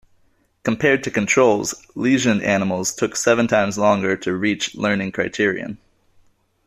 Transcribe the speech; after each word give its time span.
Compared 0.63 1.03
to 1.03 1.11
controls, 1.11 1.75
lesioned 1.95 2.41
animals 2.41 2.91
took 2.91 3.15
seven 3.15 3.45
times 3.47 3.77
longer 3.77 4.15
to 4.17 4.33
reach 4.33 4.73
learning 4.73 5.11
criterion. 5.11 5.77